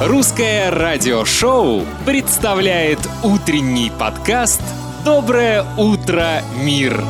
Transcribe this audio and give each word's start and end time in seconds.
Русское 0.00 0.70
радиошоу 0.70 1.84
представляет 2.06 3.00
утренний 3.24 3.90
подкаст 3.98 4.62
«Доброе 5.04 5.64
утро, 5.76 6.40
мир». 6.62 7.02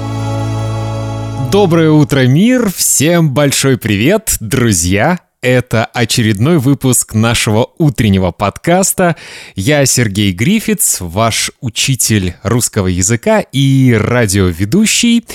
Доброе 1.53 1.91
утро, 1.91 2.27
мир! 2.27 2.73
Всем 2.75 3.35
большой 3.35 3.77
привет, 3.77 4.39
друзья! 4.41 5.19
Это 5.43 5.85
очередной 5.85 6.57
выпуск 6.57 7.13
нашего 7.13 7.71
утреннего 7.77 8.31
подкаста. 8.31 9.17
Я 9.55 9.85
Сергей 9.85 10.33
Грифиц, 10.33 10.97
ваш 11.01 11.51
учитель 11.61 12.37
русского 12.43 12.87
языка 12.87 13.41
и 13.41 13.93
радиоведущий. 13.93 15.27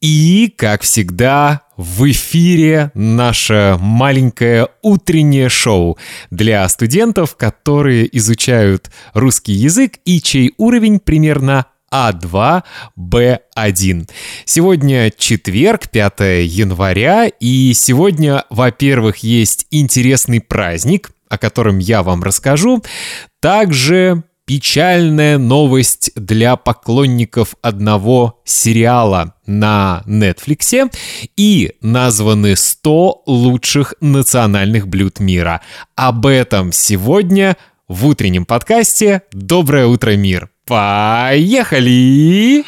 И, 0.00 0.52
как 0.56 0.82
всегда, 0.82 1.62
в 1.76 2.10
эфире 2.10 2.90
наше 2.94 3.76
маленькое 3.80 4.68
утреннее 4.82 5.48
шоу 5.48 5.98
для 6.30 6.68
студентов, 6.68 7.36
которые 7.36 8.08
изучают 8.16 8.90
русский 9.14 9.52
язык 9.52 9.98
и 10.04 10.20
чей 10.20 10.54
уровень 10.56 11.00
примерно 11.00 11.66
а2, 11.92 12.62
Б1. 12.98 14.10
Сегодня 14.44 15.10
четверг, 15.16 15.88
5 15.90 16.44
января, 16.44 17.26
и 17.26 17.72
сегодня, 17.74 18.44
во-первых, 18.50 19.18
есть 19.18 19.66
интересный 19.70 20.40
праздник, 20.40 21.10
о 21.28 21.38
котором 21.38 21.78
я 21.78 22.02
вам 22.02 22.22
расскажу. 22.22 22.82
Также 23.40 24.24
печальная 24.46 25.38
новость 25.38 26.12
для 26.14 26.56
поклонников 26.56 27.56
одного 27.62 28.40
сериала 28.44 29.34
на 29.44 30.02
Netflix 30.06 30.90
и 31.36 31.72
названы 31.82 32.56
100 32.56 33.22
лучших 33.26 33.94
национальных 34.00 34.86
блюд 34.86 35.18
мира. 35.18 35.62
Об 35.96 36.26
этом 36.26 36.72
сегодня 36.72 37.56
в 37.88 38.06
утреннем 38.06 38.46
подкасте 38.46 39.22
«Доброе 39.32 39.86
утро, 39.86 40.16
мир». 40.16 40.48
Поехали! 40.64 42.64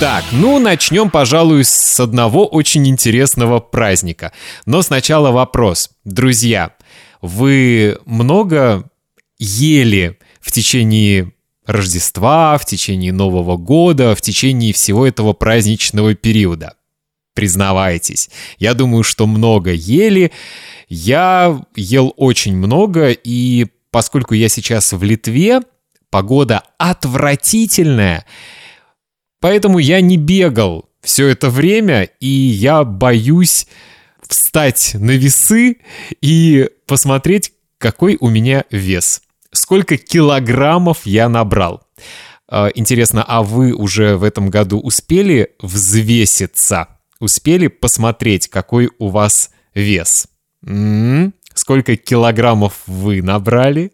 Так, 0.00 0.24
ну 0.32 0.58
начнем, 0.58 1.10
пожалуй, 1.10 1.64
с 1.64 2.00
одного 2.00 2.44
очень 2.44 2.88
интересного 2.88 3.60
праздника. 3.60 4.32
Но 4.66 4.82
сначала 4.82 5.30
вопрос. 5.30 5.90
Друзья, 6.04 6.72
вы 7.20 7.98
много 8.04 8.90
ели 9.38 10.18
в 10.40 10.50
течение 10.52 11.32
Рождества, 11.66 12.58
в 12.58 12.66
течение 12.66 13.12
Нового 13.12 13.56
года, 13.56 14.14
в 14.14 14.20
течение 14.20 14.72
всего 14.72 15.06
этого 15.06 15.32
праздничного 15.32 16.14
периода? 16.14 16.74
Признавайтесь. 17.34 18.30
Я 18.58 18.74
думаю, 18.74 19.04
что 19.04 19.26
много 19.26 19.72
ели. 19.72 20.32
Я 20.88 21.64
ел 21.76 22.12
очень 22.16 22.56
много, 22.56 23.10
и 23.10 23.66
поскольку 23.90 24.34
я 24.34 24.48
сейчас 24.48 24.92
в 24.92 25.02
Литве, 25.02 25.60
погода 26.10 26.62
отвратительная, 26.78 28.26
поэтому 29.40 29.78
я 29.78 30.00
не 30.00 30.18
бегал 30.18 30.90
все 31.00 31.28
это 31.28 31.48
время, 31.48 32.04
и 32.20 32.28
я 32.28 32.84
боюсь 32.84 33.66
встать 34.32 34.92
на 34.94 35.12
весы 35.12 35.76
и 36.20 36.68
посмотреть, 36.86 37.52
какой 37.78 38.16
у 38.18 38.28
меня 38.28 38.64
вес. 38.70 39.22
Сколько 39.52 39.96
килограммов 39.98 41.04
я 41.04 41.28
набрал. 41.28 41.82
А, 42.48 42.68
интересно, 42.74 43.24
а 43.26 43.42
вы 43.42 43.74
уже 43.74 44.16
в 44.16 44.24
этом 44.24 44.48
году 44.48 44.80
успели 44.80 45.50
взвеситься? 45.60 46.88
Успели 47.20 47.66
посмотреть, 47.66 48.48
какой 48.48 48.90
у 48.98 49.08
вас 49.08 49.50
вес? 49.74 50.26
М-м-м. 50.66 51.34
Сколько 51.54 51.96
килограммов 51.96 52.80
вы 52.86 53.20
набрали? 53.20 53.92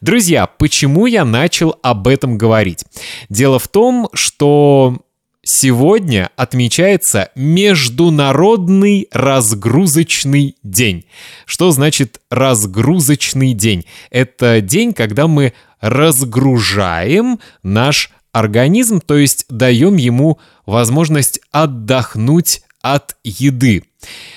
Друзья, 0.00 0.46
почему 0.46 1.06
я 1.06 1.24
начал 1.24 1.76
об 1.82 2.06
этом 2.06 2.38
говорить? 2.38 2.84
Дело 3.28 3.58
в 3.58 3.66
том, 3.66 4.08
что 4.12 4.98
сегодня 5.46 6.30
отмечается 6.36 7.30
Международный 7.36 9.08
разгрузочный 9.12 10.56
день. 10.62 11.06
Что 11.46 11.70
значит 11.70 12.20
разгрузочный 12.30 13.54
день? 13.54 13.86
Это 14.10 14.60
день, 14.60 14.92
когда 14.92 15.28
мы 15.28 15.52
разгружаем 15.80 17.38
наш 17.62 18.10
организм, 18.32 19.00
то 19.00 19.16
есть 19.16 19.46
даем 19.48 19.96
ему 19.96 20.38
возможность 20.66 21.40
отдохнуть 21.52 22.62
от 22.82 23.16
еды. 23.22 23.84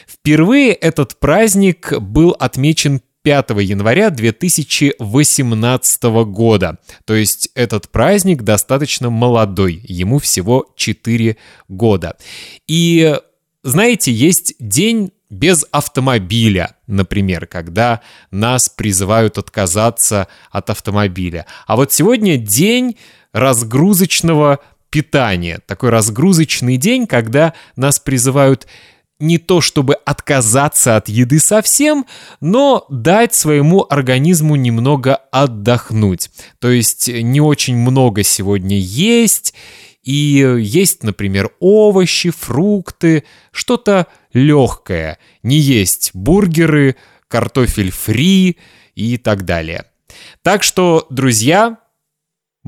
Впервые 0.08 0.74
этот 0.74 1.20
праздник 1.20 1.91
был 2.00 2.36
отмечен 2.40 3.02
5 3.29 3.50
января 3.62 4.09
2018 4.09 6.03
года. 6.25 6.79
То 7.06 7.13
есть 7.13 7.50
этот 7.53 7.90
праздник 7.90 8.41
достаточно 8.41 9.12
молодой, 9.12 9.84
ему 9.84 10.17
всего 10.17 10.73
4 10.75 11.38
года. 11.67 12.17
И 12.67 13.16
знаете, 13.62 14.12
есть 14.12 14.56
день 14.57 15.12
без 15.29 15.63
автомобиля, 15.69 16.75
например, 16.88 17.45
когда 17.45 18.01
нас 18.31 18.67
призывают 18.67 19.38
отказаться 19.38 20.28
от 20.50 20.72
автомобиля. 20.72 21.46
А 21.67 21.75
вот 21.75 21.94
сегодня 21.94 22.35
день 22.35 22.97
разгрузочного 23.31 24.57
питания, 24.90 25.59
такой 25.67 25.91
разгрузочный 25.91 26.78
день, 26.78 27.06
когда 27.06 27.53
нас 27.75 28.00
призывают 28.00 28.66
не 29.19 29.38
то 29.38 29.62
чтобы 29.62 29.96
отказаться 29.96 30.96
от 30.96 31.09
еды 31.09 31.40
совсем, 31.40 32.06
но 32.40 32.85
дать 32.90 33.34
своему 33.34 33.85
организму 33.90 34.56
немного 34.56 35.16
отдохнуть. 35.31 36.30
То 36.59 36.69
есть 36.69 37.07
не 37.07 37.41
очень 37.41 37.78
много 37.78 38.24
сегодня 38.24 38.78
есть, 38.78 39.53
и 40.03 40.58
есть, 40.59 41.03
например, 41.03 41.52
овощи, 41.59 42.31
фрукты, 42.31 43.25
что-то 43.52 44.08
легкое. 44.34 45.19
Не 45.44 45.58
есть 45.58 46.12
бургеры, 46.13 46.96
картофель 47.28 47.91
фри 47.91 48.58
и 48.96 49.18
так 49.18 49.46
далее. 49.46 49.85
Так 50.41 50.63
что, 50.63 51.06
друзья, 51.09 51.78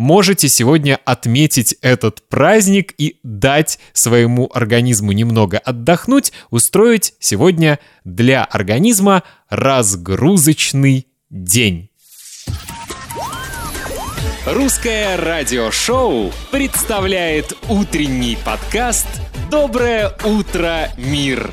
можете 0.02 0.50
сегодня 0.50 1.00
отметить 1.06 1.76
этот 1.82 2.28
праздник 2.28 2.94
и 2.98 3.20
дать 3.22 3.78
своему 3.94 4.50
организму 4.52 5.12
немного 5.12 5.60
отдохнуть, 5.60 6.34
устроить 6.50 7.14
сегодня 7.20 7.78
для 8.04 8.44
организма 8.44 9.22
разгрузочный 9.48 11.08
день. 11.30 11.92
Русское 14.48 15.18
радиошоу 15.18 16.32
представляет 16.52 17.56
утренний 17.70 18.40
подкаст 18.44 19.08
«Доброе 19.52 20.18
утро, 20.26 20.90
мир». 20.98 21.52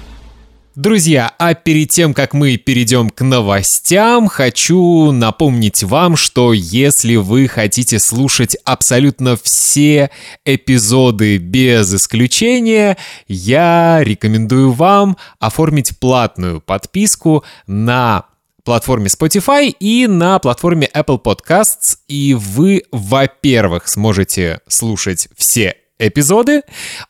Друзья, 0.79 1.35
а 1.41 1.55
перед 1.55 1.91
тем, 1.91 2.15
как 2.15 2.35
мы 2.35 2.57
перейдем 2.57 3.11
к 3.11 3.25
новостям, 3.25 4.29
хочу 4.29 5.11
напомнить 5.11 5.83
вам, 5.83 6.15
что 6.15 6.53
если 6.53 7.17
вы 7.17 7.49
хотите 7.49 7.99
слушать 7.99 8.57
абсолютно 8.65 9.37
все 9.37 10.11
эпизоды 10.45 11.39
без 11.39 11.93
исключения, 11.93 12.97
я 13.27 14.05
рекомендую 14.05 14.71
вам 14.71 15.17
оформить 15.41 15.99
платную 15.99 16.61
подписку 16.61 17.43
на 17.67 18.27
платформе 18.63 19.09
Spotify 19.09 19.75
и 19.81 20.07
на 20.07 20.39
платформе 20.39 20.89
Apple 20.95 21.21
Podcasts, 21.21 21.97
и 22.07 22.35
вы, 22.35 22.85
во-первых, 22.93 23.89
сможете 23.89 24.61
слушать 24.69 25.29
все 25.37 25.75
эпизоды, 25.99 26.63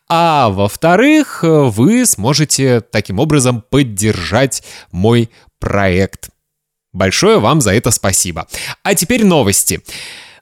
а 0.09 0.51
во-вторых, 0.51 1.41
вы 1.43 2.07
сможете 2.07 2.81
таким 2.81 3.19
образом 3.19 3.65
поддержать 3.69 4.63
мой 4.93 5.31
проект. 5.59 6.31
Большое 6.93 7.39
вам 7.39 7.61
за 7.61 7.75
это 7.75 7.91
спасибо. 7.91 8.47
А 8.83 8.95
теперь 8.95 9.25
новости. 9.25 9.83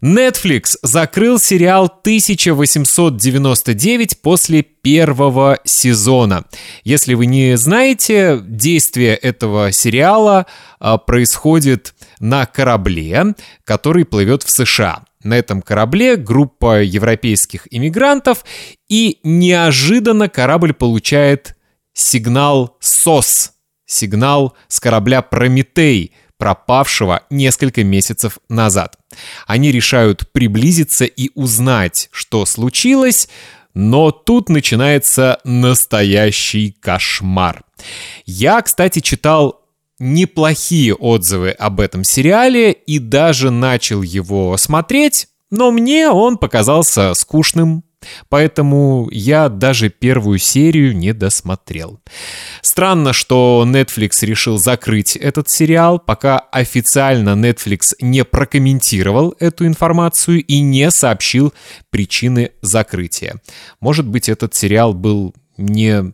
Netflix 0.03 0.77
закрыл 0.83 1.39
сериал 1.39 1.85
1899 1.87 4.21
после 4.21 4.63
первого 4.63 5.59
сезона. 5.65 6.45
Если 6.85 7.15
вы 7.15 7.25
не 7.27 7.57
знаете, 7.57 8.41
действие 8.43 9.15
этого 9.17 9.73
сериала 9.73 10.45
а, 10.79 10.99
происходит 10.99 11.95
на 12.21 12.45
корабле, 12.47 13.35
который 13.65 14.05
плывет 14.05 14.43
в 14.43 14.51
США. 14.51 15.03
На 15.27 15.35
этом 15.35 15.61
корабле 15.61 16.15
группа 16.15 16.83
европейских 16.83 17.67
иммигрантов, 17.73 18.45
и 18.89 19.19
неожиданно 19.25 20.29
корабль 20.29 20.73
получает 20.73 21.57
сигнал 21.93 22.77
СОС, 22.79 23.55
сигнал 23.87 24.55
с 24.69 24.79
корабля 24.79 25.23
«Прометей», 25.23 26.13
пропавшего 26.39 27.23
несколько 27.29 27.83
месяцев 27.83 28.39
назад. 28.49 28.99
Они 29.49 29.73
решают 29.73 30.31
приблизиться 30.31 31.07
и 31.07 31.31
узнать, 31.35 32.09
что 32.13 32.47
случилось, 32.47 33.29
но 33.75 34.13
тут 34.13 34.49
начинается 34.49 35.41
настоящий 35.43 36.71
кошмар. 36.79 37.65
Я, 38.27 38.63
кстати, 38.63 39.01
читал 39.01 39.66
неплохие 39.99 40.95
отзывы 40.95 41.51
об 41.51 41.81
этом 41.81 42.05
сериале 42.05 42.73
и 42.73 42.99
даже 42.99 43.51
начал 43.51 44.03
его 44.03 44.57
смотреть, 44.57 45.29
но 45.51 45.71
мне 45.71 46.09
он 46.09 46.39
показался 46.39 47.15
скучным, 47.15 47.85
Поэтому 48.29 49.09
я 49.11 49.49
даже 49.49 49.89
первую 49.89 50.39
серию 50.39 50.97
не 50.97 51.13
досмотрел. 51.13 52.01
Странно, 52.61 53.13
что 53.13 53.65
Netflix 53.67 54.25
решил 54.25 54.59
закрыть 54.59 55.17
этот 55.17 55.49
сериал, 55.49 55.99
пока 55.99 56.39
официально 56.39 57.31
Netflix 57.31 57.95
не 58.01 58.25
прокомментировал 58.25 59.35
эту 59.39 59.67
информацию 59.67 60.45
и 60.45 60.61
не 60.61 60.91
сообщил 60.91 61.53
причины 61.91 62.53
закрытия. 62.63 63.41
Может 63.81 64.07
быть, 64.07 64.29
этот 64.29 64.55
сериал 64.55 64.95
был 64.95 65.35
не 65.57 66.13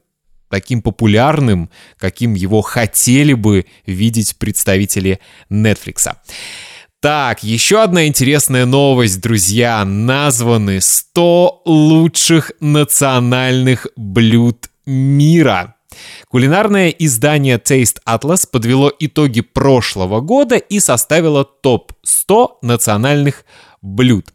таким 0.53 0.83
популярным, 0.83 1.71
каким 1.97 2.35
его 2.35 2.61
хотели 2.61 3.33
бы 3.33 3.65
видеть 3.87 4.37
представители 4.37 5.19
Netflix. 5.51 6.15
Так, 7.01 7.43
еще 7.43 7.83
одна 7.83 8.07
интересная 8.07 8.67
новость, 8.67 9.23
друзья. 9.23 9.83
Названы 9.87 10.83
100 10.83 11.63
лучших 11.65 12.53
национальных 12.61 13.87
блюд 13.97 14.69
мира. 14.85 15.75
Кулинарное 16.29 16.91
издание 16.91 17.57
Taste 17.57 17.97
Atlas 18.07 18.47
подвело 18.51 18.93
итоги 18.99 19.41
прошлого 19.41 20.21
года 20.21 20.57
и 20.57 20.81
составило 20.81 21.45
топ-100 21.47 22.57
национальных 22.61 23.47
блюд. 23.81 24.27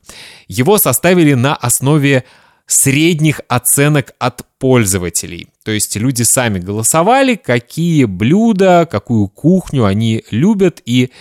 Его 0.48 0.80
составили 0.80 1.36
на 1.36 1.56
основе 1.56 2.24
средних 2.68 3.42
оценок 3.48 4.14
от 4.20 4.46
пользователей. 4.60 5.48
То 5.64 5.72
есть 5.72 5.96
люди 5.96 6.24
сами 6.24 6.60
голосовали, 6.60 7.36
какие 7.36 8.06
блюда, 8.06 8.88
какую 8.90 9.30
кухню 9.30 9.86
они 9.86 10.24
любят 10.32 10.82
и 10.86 11.12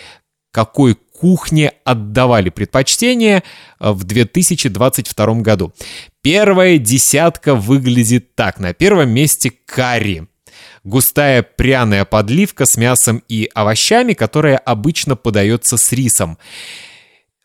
какой 0.50 0.94
кухне 0.94 1.72
отдавали 1.84 2.50
предпочтение 2.50 3.43
э, 3.78 3.90
в 3.90 4.04
2022 4.04 5.34
году. 5.37 5.72
Первая 6.22 6.78
десятка 6.78 7.54
выглядит 7.54 8.34
так. 8.34 8.58
На 8.58 8.75
первом 8.75 9.10
месте 9.10 9.52
карри. 9.64 10.26
Густая 10.84 11.42
пряная 11.42 12.04
подливка 12.04 12.64
с 12.64 12.76
мясом 12.76 13.22
и 13.28 13.50
овощами, 13.54 14.12
которая 14.12 14.56
обычно 14.56 15.16
подается 15.16 15.76
с 15.76 15.92
рисом. 15.92 16.38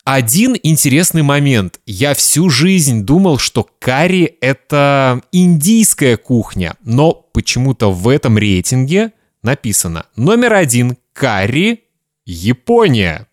Один 0.03 0.57
интересный 0.63 1.21
момент. 1.21 1.79
Я 1.85 2.15
всю 2.15 2.49
жизнь 2.49 3.03
думал, 3.03 3.37
что 3.37 3.69
карри— 3.79 4.35
это 4.41 5.21
индийская 5.31 6.17
кухня, 6.17 6.75
но 6.83 7.13
почему-то 7.13 7.91
в 7.91 8.07
этом 8.07 8.37
рейтинге 8.37 9.11
написано 9.43 10.07
номер 10.15 10.53
один— 10.53 10.97
карри, 11.13 11.83
Япония. 12.25 13.27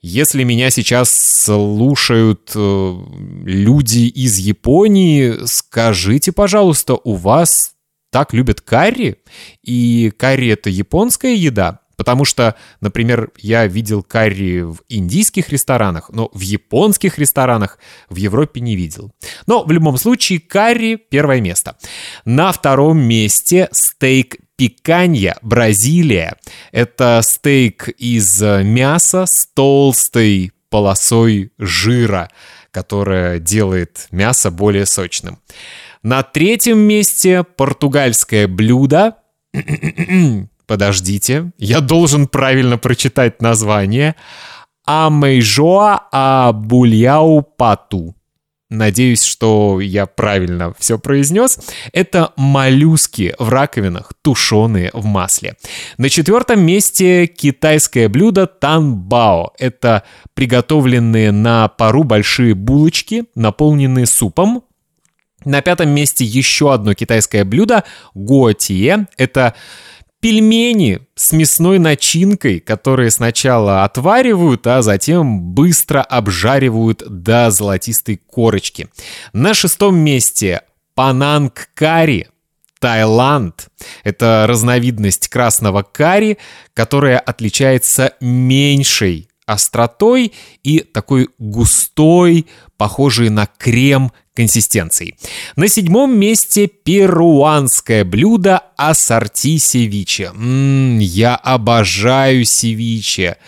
Если 0.00 0.44
меня 0.44 0.70
сейчас 0.70 1.10
слушают 1.12 2.52
э, 2.54 2.96
люди 3.44 4.06
из 4.06 4.38
Японии, 4.38 5.44
скажите, 5.44 6.32
пожалуйста, 6.32 6.94
у 6.94 7.14
вас 7.14 7.74
так 8.10 8.32
любят 8.32 8.62
карри? 8.62 9.16
И 9.62 10.12
карри— 10.16 10.48
это 10.50 10.70
японская 10.70 11.34
еда? 11.34 11.80
Потому 11.98 12.24
что, 12.24 12.54
например, 12.80 13.32
я 13.38 13.66
видел 13.66 14.04
карри 14.04 14.60
в 14.60 14.78
индийских 14.88 15.48
ресторанах, 15.48 16.10
но 16.10 16.30
в 16.32 16.40
японских 16.40 17.18
ресторанах 17.18 17.78
в 18.08 18.14
Европе 18.14 18.60
не 18.60 18.76
видел. 18.76 19.10
Но 19.48 19.64
в 19.64 19.72
любом 19.72 19.98
случае 19.98 20.38
карри— 20.38 20.94
первое 21.10 21.40
место. 21.40 21.76
На 22.24 22.52
втором 22.52 23.00
месте 23.00 23.68
стейк 23.72 24.36
пиканья, 24.54 25.38
Бразилия. 25.42 26.36
Это 26.70 27.20
стейк 27.24 27.88
из 27.88 28.40
мяса 28.40 29.26
с 29.26 29.48
толстой 29.52 30.52
полосой 30.70 31.50
жира, 31.58 32.30
которая 32.70 33.40
делает 33.40 34.06
мясо 34.12 34.52
более 34.52 34.86
сочным. 34.86 35.40
На 36.04 36.22
третьем 36.22 36.78
месте 36.78 37.42
португальское 37.42 38.46
блюдо 38.46 39.16
Подождите, 40.68 41.50
я 41.56 41.80
должен 41.80 42.28
правильно 42.28 42.76
прочитать 42.76 43.40
название. 43.40 44.14
Амейжоа 44.84 45.98
Абульяу 46.12 47.40
Пату. 47.42 48.14
Надеюсь, 48.68 49.22
что 49.22 49.80
я 49.80 50.04
правильно 50.04 50.74
все 50.78 50.98
произнес. 50.98 51.58
Это 51.94 52.34
моллюски 52.36 53.34
в 53.38 53.48
раковинах, 53.48 54.12
тушеные 54.20 54.90
в 54.92 55.06
масле. 55.06 55.56
На 55.96 56.10
четвертом 56.10 56.60
месте 56.60 57.26
китайское 57.26 58.10
блюдо 58.10 58.46
танбао. 58.46 59.54
Это 59.58 60.02
приготовленные 60.34 61.32
на 61.32 61.68
пару 61.68 62.04
большие 62.04 62.54
булочки, 62.54 63.24
наполненные 63.34 64.04
супом. 64.04 64.64
На 65.46 65.62
пятом 65.62 65.88
месте 65.88 66.26
еще 66.26 66.74
одно 66.74 66.92
китайское 66.92 67.46
блюдо– 67.46 67.84
гуатие. 68.14 69.06
Это 69.16 69.54
пельмени 70.20 71.00
с 71.14 71.32
мясной 71.32 71.78
начинкой, 71.78 72.60
которые 72.60 73.10
сначала 73.10 73.84
отваривают, 73.84 74.66
а 74.66 74.82
затем 74.82 75.40
быстро 75.40 76.02
обжаривают 76.02 77.02
до 77.06 77.50
золотистой 77.50 78.16
корочки. 78.16 78.88
На 79.32 79.54
шестом 79.54 79.96
месте 79.98 80.62
пананг 80.94 81.68
карри, 81.74 82.28
Таиланд. 82.80 83.68
Это 84.04 84.46
разновидность 84.48 85.28
красного 85.28 85.82
карри, 85.82 86.38
которая 86.74 87.18
отличается 87.18 88.14
меньшей 88.20 89.28
остротой 89.46 90.32
и 90.62 90.80
такой 90.80 91.30
густой, 91.38 92.46
похожей 92.76 93.30
на 93.30 93.46
крем 93.46 94.12
консистенцией. 94.38 95.16
На 95.56 95.66
седьмом 95.66 96.16
месте 96.16 96.68
перуанское 96.68 98.04
блюдо 98.04 98.62
ассорти 98.76 99.58
севиче. 99.58 100.30
Ммм, 100.32 101.00
я 101.00 101.34
обожаю 101.34 102.44
севиче. 102.44 103.38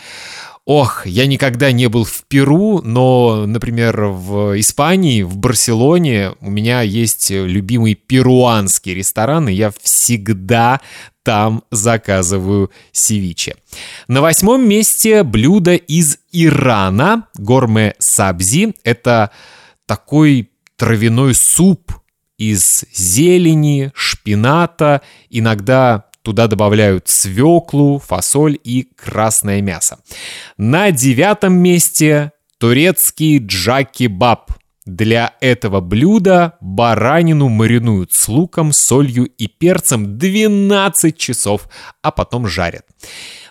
Ох, 0.66 1.06
я 1.06 1.26
никогда 1.26 1.70
не 1.70 1.88
был 1.88 2.04
в 2.04 2.24
Перу, 2.28 2.82
но, 2.82 3.46
например, 3.46 4.06
в 4.06 4.58
Испании, 4.58 5.22
в 5.22 5.36
Барселоне 5.36 6.32
у 6.40 6.50
меня 6.50 6.82
есть 6.82 7.30
любимый 7.30 7.94
перуанский 7.94 8.94
ресторан, 8.94 9.48
и 9.48 9.52
я 9.52 9.72
всегда 9.80 10.80
там 11.22 11.62
заказываю 11.70 12.70
севиче. 12.90 13.54
На 14.08 14.20
восьмом 14.20 14.68
месте 14.68 15.22
блюдо 15.22 15.76
из 15.76 16.18
Ирана, 16.32 17.28
горме 17.38 17.94
сабзи. 17.98 18.74
Это 18.82 19.30
такой 19.86 20.49
травяной 20.80 21.34
суп 21.34 21.92
из 22.38 22.86
зелени, 22.90 23.92
шпината, 23.94 25.02
иногда 25.28 26.06
туда 26.22 26.46
добавляют 26.46 27.06
свеклу, 27.06 27.98
фасоль 27.98 28.58
и 28.64 28.88
красное 28.96 29.60
мясо. 29.60 29.98
На 30.56 30.90
девятом 30.90 31.52
месте 31.52 32.32
турецкий 32.56 33.44
джаки-баб. 33.44 34.52
Для 34.86 35.34
этого 35.42 35.82
блюда 35.82 36.54
баранину 36.62 37.50
маринуют 37.50 38.14
с 38.14 38.26
луком, 38.26 38.72
солью 38.72 39.26
и 39.26 39.48
перцем 39.48 40.16
12 40.16 41.18
часов, 41.18 41.68
а 42.00 42.10
потом 42.10 42.46
жарят. 42.46 42.86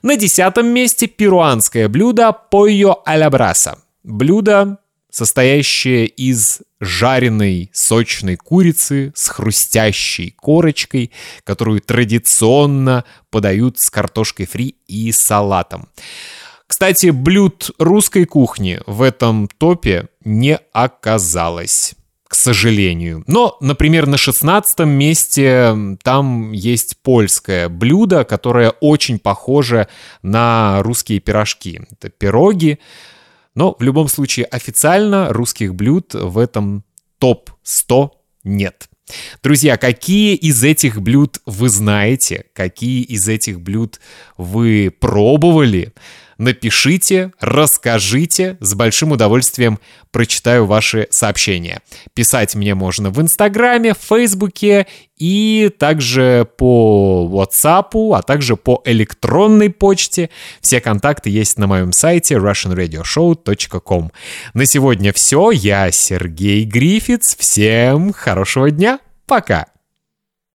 На 0.01 0.15
десятом 0.15 0.65
месте 0.65 1.05
перуанское 1.05 1.87
блюдо 1.89 2.31
«Пойо 2.33 3.03
алябраса». 3.05 3.77
Блюдо 4.03 4.79
состоящее 5.09 6.05
из 6.05 6.61
жареной 6.79 7.69
сочной 7.73 8.35
курицы 8.35 9.11
с 9.15 9.27
хрустящей 9.29 10.35
корочкой, 10.37 11.11
которую 11.43 11.81
традиционно 11.81 13.03
подают 13.29 13.79
с 13.79 13.89
картошкой 13.89 14.45
фри 14.45 14.75
и 14.87 15.11
салатом. 15.11 15.89
Кстати, 16.67 17.09
блюд 17.09 17.71
русской 17.79 18.25
кухни 18.25 18.79
в 18.85 19.01
этом 19.01 19.47
топе 19.47 20.07
не 20.23 20.57
оказалось 20.71 21.95
к 22.29 22.35
сожалению. 22.35 23.23
Но, 23.25 23.57
например, 23.59 24.05
на 24.05 24.15
16 24.15 24.81
месте 24.81 25.75
там 26.03 26.51
есть 26.51 26.97
польское 27.01 27.69
блюдо, 27.69 28.23
которое 28.23 28.69
очень 28.81 29.17
похоже 29.17 29.87
на 30.21 30.83
русские 30.83 31.19
пирожки. 31.21 31.81
Это 31.89 32.09
пироги, 32.09 32.77
но 33.55 33.75
в 33.77 33.83
любом 33.83 34.07
случае 34.07 34.45
официально 34.45 35.31
русских 35.33 35.75
блюд 35.75 36.13
в 36.13 36.37
этом 36.37 36.83
топ-100 37.19 38.11
нет. 38.43 38.89
Друзья, 39.41 39.77
какие 39.77 40.35
из 40.35 40.63
этих 40.63 41.01
блюд 41.01 41.41
вы 41.45 41.69
знаете? 41.69 42.45
Какие 42.53 43.01
из 43.03 43.27
этих 43.27 43.59
блюд 43.59 43.99
вы 44.37 44.93
пробовали? 44.97 45.93
Напишите, 46.39 47.31
расскажите, 47.39 48.57
с 48.59 48.73
большим 48.73 49.11
удовольствием 49.11 49.77
прочитаю 50.11 50.65
ваши 50.65 51.07
сообщения. 51.11 51.81
Писать 52.15 52.55
мне 52.55 52.73
можно 52.73 53.11
в 53.11 53.21
Инстаграме, 53.21 53.93
в 53.93 53.97
Фейсбуке 53.97 54.87
и 55.17 55.69
также 55.77 56.47
по 56.57 57.29
WhatsApp, 57.31 58.17
а 58.17 58.23
также 58.23 58.55
по 58.55 58.81
электронной 58.85 59.69
почте. 59.69 60.31
Все 60.61 60.81
контакты 60.81 61.29
есть 61.29 61.59
на 61.59 61.67
моем 61.67 61.91
сайте 61.91 62.35
russianradioshow.com. 62.35 64.11
На 64.53 64.65
сегодня 64.65 65.13
все. 65.13 65.51
Я 65.51 65.91
Сергей 65.91 66.63
Грифиц. 66.63 67.35
Всем 67.37 68.13
хорошего 68.13 68.71
дня. 68.71 68.99
Пока. 69.27 69.67